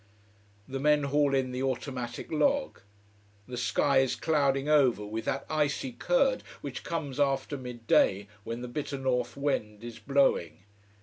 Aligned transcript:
The 0.67 0.79
men 0.79 1.03
haul 1.03 1.35
in 1.35 1.51
the 1.51 1.61
automatic 1.61 2.31
log. 2.31 2.79
The 3.47 3.55
sky 3.55 3.99
is 3.99 4.15
clouding 4.15 4.67
over 4.67 5.05
with 5.05 5.25
that 5.25 5.45
icy 5.47 5.91
curd 5.91 6.41
which 6.61 6.83
comes 6.83 7.19
after 7.19 7.55
midday 7.55 8.27
when 8.43 8.63
the 8.63 8.67
bitter 8.67 8.97
north 8.97 9.37
wind 9.37 9.83
is 9.83 9.99
blowing. 9.99 10.63